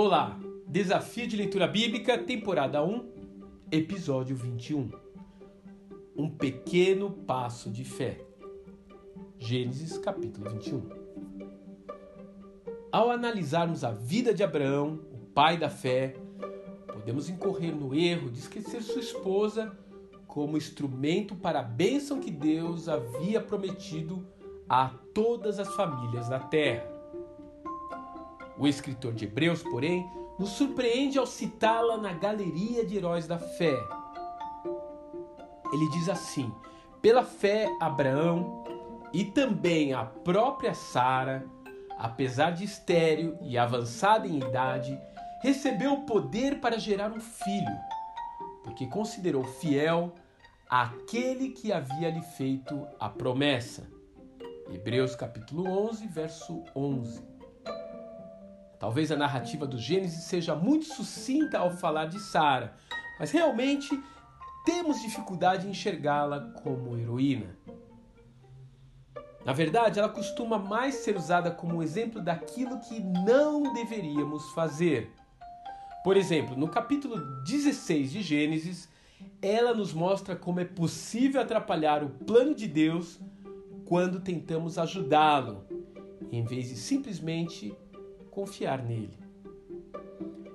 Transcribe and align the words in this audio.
Olá, 0.00 0.38
Desafio 0.64 1.26
de 1.26 1.36
Leitura 1.36 1.66
Bíblica, 1.66 2.16
temporada 2.16 2.80
1, 2.84 3.04
episódio 3.72 4.36
21. 4.36 4.92
Um 6.16 6.30
pequeno 6.30 7.10
passo 7.10 7.68
de 7.68 7.82
fé. 7.82 8.24
Gênesis 9.40 9.98
capítulo 9.98 10.50
21. 10.50 10.88
Ao 12.92 13.10
analisarmos 13.10 13.82
a 13.82 13.90
vida 13.90 14.32
de 14.32 14.44
Abraão, 14.44 15.00
o 15.12 15.18
pai 15.34 15.56
da 15.56 15.68
fé, 15.68 16.14
podemos 16.86 17.28
incorrer 17.28 17.74
no 17.74 17.92
erro 17.92 18.30
de 18.30 18.38
esquecer 18.38 18.84
sua 18.84 19.00
esposa 19.00 19.76
como 20.28 20.56
instrumento 20.56 21.34
para 21.34 21.58
a 21.58 21.64
bênção 21.64 22.20
que 22.20 22.30
Deus 22.30 22.88
havia 22.88 23.40
prometido 23.40 24.24
a 24.68 24.90
todas 25.12 25.58
as 25.58 25.74
famílias 25.74 26.28
da 26.28 26.38
terra. 26.38 26.97
O 28.58 28.66
escritor 28.66 29.14
de 29.14 29.24
Hebreus, 29.24 29.62
porém, 29.62 30.10
nos 30.38 30.50
surpreende 30.50 31.18
ao 31.18 31.26
citá-la 31.26 31.96
na 31.96 32.12
galeria 32.12 32.84
de 32.84 32.96
heróis 32.96 33.26
da 33.26 33.38
fé. 33.38 33.76
Ele 35.72 35.88
diz 35.90 36.08
assim: 36.08 36.52
pela 37.00 37.22
fé, 37.22 37.68
Abraão 37.80 38.64
e 39.12 39.24
também 39.24 39.92
a 39.92 40.04
própria 40.04 40.74
Sara, 40.74 41.46
apesar 41.96 42.50
de 42.50 42.64
estéril 42.64 43.38
e 43.40 43.56
avançada 43.56 44.26
em 44.26 44.38
idade, 44.38 44.98
recebeu 45.40 45.92
o 45.92 46.06
poder 46.06 46.60
para 46.60 46.78
gerar 46.78 47.12
um 47.12 47.20
filho, 47.20 47.78
porque 48.64 48.86
considerou 48.86 49.44
fiel 49.44 50.12
aquele 50.68 51.50
que 51.50 51.72
havia 51.72 52.10
lhe 52.10 52.22
feito 52.22 52.86
a 52.98 53.08
promessa. 53.08 53.88
Hebreus 54.70 55.14
capítulo 55.14 55.66
11, 55.88 56.06
verso 56.08 56.62
11. 56.74 57.37
Talvez 58.88 59.12
a 59.12 59.16
narrativa 59.16 59.66
do 59.66 59.76
Gênesis 59.76 60.24
seja 60.24 60.54
muito 60.56 60.86
sucinta 60.86 61.58
ao 61.58 61.70
falar 61.70 62.06
de 62.06 62.18
Sara, 62.18 62.74
mas 63.20 63.30
realmente 63.30 63.90
temos 64.64 65.02
dificuldade 65.02 65.66
em 65.66 65.72
enxergá-la 65.72 66.40
como 66.62 66.96
heroína. 66.96 67.54
Na 69.44 69.52
verdade, 69.52 69.98
ela 69.98 70.08
costuma 70.08 70.58
mais 70.58 70.94
ser 70.94 71.18
usada 71.18 71.50
como 71.50 71.82
exemplo 71.82 72.22
daquilo 72.22 72.80
que 72.80 72.98
não 72.98 73.74
deveríamos 73.74 74.52
fazer. 74.52 75.12
Por 76.02 76.16
exemplo, 76.16 76.56
no 76.56 76.68
capítulo 76.68 77.42
16 77.44 78.10
de 78.10 78.22
Gênesis, 78.22 78.88
ela 79.42 79.74
nos 79.74 79.92
mostra 79.92 80.34
como 80.34 80.60
é 80.60 80.64
possível 80.64 81.42
atrapalhar 81.42 82.02
o 82.02 82.08
plano 82.08 82.54
de 82.54 82.66
Deus 82.66 83.20
quando 83.84 84.18
tentamos 84.18 84.78
ajudá-lo, 84.78 85.66
em 86.32 86.42
vez 86.42 86.70
de 86.70 86.76
simplesmente 86.76 87.76
confiar 88.38 88.84
nele. 88.84 89.18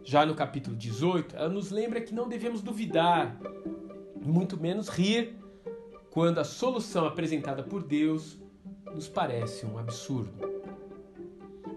Já 0.05 0.25
no 0.25 0.33
capítulo 0.33 0.73
18, 0.73 1.35
ela 1.35 1.49
nos 1.49 1.69
lembra 1.69 1.99
que 1.99 2.15
não 2.15 2.29
devemos 2.29 2.61
duvidar, 2.61 3.37
muito 4.21 4.55
menos 4.55 4.87
rir, 4.87 5.35
quando 6.09 6.39
a 6.39 6.45
solução 6.45 7.05
apresentada 7.05 7.61
por 7.61 7.83
Deus 7.83 8.39
nos 8.95 9.09
parece 9.09 9.65
um 9.65 9.77
absurdo. 9.77 10.31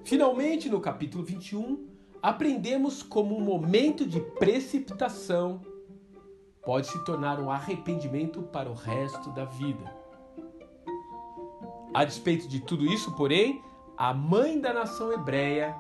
Finalmente, 0.04 0.68
no 0.68 0.80
capítulo 0.80 1.24
21, 1.24 1.88
aprendemos 2.22 3.02
como 3.02 3.36
um 3.36 3.40
momento 3.40 4.06
de 4.06 4.20
precipitação 4.20 5.60
pode 6.64 6.86
se 6.86 7.04
tornar 7.04 7.40
um 7.40 7.50
arrependimento 7.50 8.42
para 8.44 8.70
o 8.70 8.74
resto 8.74 9.30
da 9.30 9.44
vida. 9.44 9.92
A 11.92 12.04
despeito 12.04 12.46
de 12.46 12.60
tudo 12.60 12.86
isso, 12.86 13.10
porém, 13.16 13.60
a 13.96 14.12
mãe 14.12 14.60
da 14.60 14.74
nação 14.74 15.10
hebreia 15.10 15.74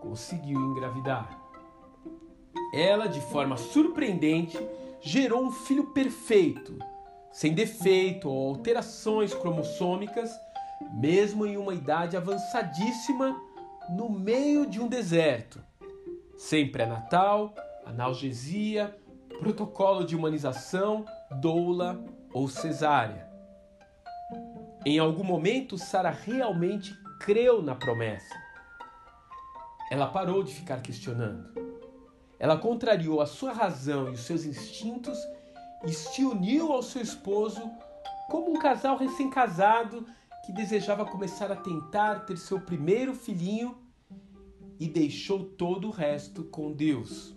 conseguiu 0.00 0.60
engravidar. 0.60 1.40
Ela, 2.74 3.06
de 3.06 3.20
forma 3.20 3.56
surpreendente, 3.56 4.58
gerou 5.00 5.42
um 5.42 5.50
filho 5.50 5.86
perfeito, 5.86 6.78
sem 7.32 7.54
defeito 7.54 8.28
ou 8.28 8.50
alterações 8.50 9.32
cromossômicas, 9.32 10.30
mesmo 10.92 11.46
em 11.46 11.56
uma 11.56 11.72
idade 11.72 12.16
avançadíssima, 12.16 13.40
no 13.90 14.10
meio 14.10 14.66
de 14.66 14.80
um 14.80 14.88
deserto, 14.88 15.62
sem 16.36 16.70
pré-natal, 16.70 17.54
analgesia, 17.86 18.94
protocolo 19.38 20.04
de 20.04 20.14
humanização, 20.14 21.04
doula 21.40 22.04
ou 22.32 22.46
cesárea. 22.48 23.26
Em 24.84 24.98
algum 24.98 25.24
momento, 25.24 25.78
Sara 25.78 26.10
realmente 26.10 26.94
creu 27.20 27.62
na 27.62 27.74
promessa. 27.74 28.34
Ela 29.90 30.06
parou 30.06 30.42
de 30.42 30.54
ficar 30.54 30.80
questionando. 30.80 31.52
Ela 32.38 32.58
contrariou 32.58 33.20
a 33.20 33.26
sua 33.26 33.52
razão 33.52 34.08
e 34.08 34.14
os 34.14 34.20
seus 34.20 34.44
instintos 34.44 35.18
e 35.86 35.92
se 35.92 36.24
uniu 36.24 36.72
ao 36.72 36.82
seu 36.82 37.02
esposo 37.02 37.70
como 38.28 38.50
um 38.50 38.58
casal 38.58 38.96
recém-casado 38.96 40.06
que 40.44 40.52
desejava 40.52 41.04
começar 41.04 41.50
a 41.50 41.56
tentar 41.56 42.20
ter 42.26 42.36
seu 42.36 42.60
primeiro 42.60 43.14
filhinho 43.14 43.78
e 44.78 44.88
deixou 44.88 45.44
todo 45.44 45.88
o 45.88 45.90
resto 45.90 46.44
com 46.44 46.72
Deus. 46.72 47.34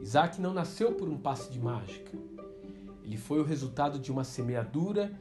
Isaac 0.00 0.40
não 0.40 0.54
nasceu 0.54 0.94
por 0.94 1.08
um 1.08 1.18
passe 1.18 1.50
de 1.50 1.60
mágica. 1.60 2.12
Ele 3.02 3.16
foi 3.16 3.40
o 3.40 3.44
resultado 3.44 3.98
de 3.98 4.10
uma 4.10 4.24
semeadura 4.24 5.12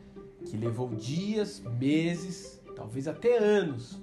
que 0.46 0.58
levou 0.58 0.90
dias, 0.96 1.60
meses, 1.60 2.62
talvez 2.76 3.08
até 3.08 3.38
anos, 3.38 4.00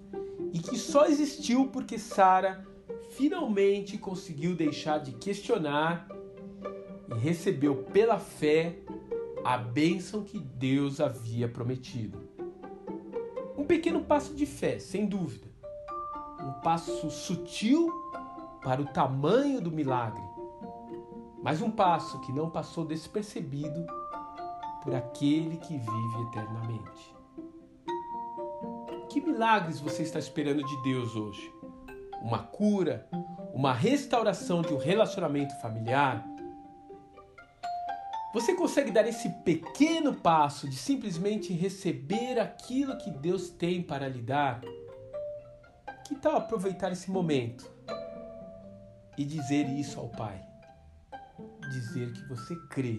e 0.53 0.59
que 0.59 0.79
só 0.79 1.07
existiu 1.07 1.69
porque 1.69 1.99
Sara 1.99 2.67
finalmente 3.11 3.99
conseguiu 3.99 4.55
deixar 4.57 4.99
de 4.99 5.13
questionar 5.13 6.09
e 7.09 7.19
recebeu 7.19 7.85
pela 7.85 8.19
fé 8.19 8.79
a 9.45 9.57
bênção 9.57 10.23
que 10.23 10.39
Deus 10.39 11.01
havia 11.01 11.49
prometido. 11.49 12.19
Um 13.57 13.65
pequeno 13.65 14.03
passo 14.03 14.35
de 14.35 14.47
fé, 14.47 14.79
sem 14.79 15.07
dúvida. 15.07 15.47
Um 16.41 16.53
passo 16.61 17.11
sutil 17.11 17.91
para 18.63 18.81
o 18.81 18.87
tamanho 18.87 19.61
do 19.61 19.71
milagre, 19.71 20.23
mas 21.43 21.61
um 21.61 21.71
passo 21.71 22.21
que 22.21 22.33
não 22.33 22.49
passou 22.51 22.85
despercebido 22.85 23.85
por 24.83 24.95
aquele 24.95 25.57
que 25.59 25.77
vive 25.77 26.23
eternamente. 26.29 27.22
Que 29.13 29.21
milagres 29.21 29.79
você 29.79 30.05
está 30.05 30.19
esperando 30.19 30.65
de 30.65 30.83
Deus 30.83 31.15
hoje? 31.15 31.53
Uma 32.23 32.39
cura? 32.45 33.07
Uma 33.53 33.75
restauração 33.75 34.63
de 34.63 34.73
um 34.73 34.79
relacionamento 34.79 35.55
familiar? 35.61 36.27
Você 38.33 38.55
consegue 38.55 38.91
dar 38.91 39.07
esse 39.07 39.29
pequeno 39.29 40.15
passo 40.15 40.67
de 40.67 40.77
simplesmente 40.77 41.53
receber 41.53 42.41
aquilo 42.41 42.97
que 42.97 43.11
Deus 43.11 43.51
tem 43.51 43.83
para 43.83 44.09
lhe 44.09 44.23
dar? 44.23 44.63
Que 46.07 46.15
tal 46.15 46.37
aproveitar 46.37 46.91
esse 46.91 47.11
momento 47.11 47.71
e 49.19 49.27
dizer 49.27 49.69
isso 49.69 50.01
ao 50.01 50.09
Pai? 50.09 50.43
Dizer 51.71 52.15
que 52.15 52.25
você 52.31 52.57
crê 52.71 52.99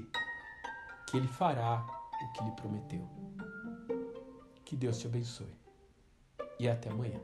que 1.10 1.18
Ele 1.18 1.28
fará 1.28 1.84
o 2.22 2.34
que 2.34 2.44
lhe 2.44 2.52
prometeu. 2.52 3.10
Que 4.64 4.76
Deus 4.76 5.00
te 5.00 5.08
abençoe 5.08 5.63
e 6.64 6.70
até 6.70 6.90
amanhã. 6.90 7.20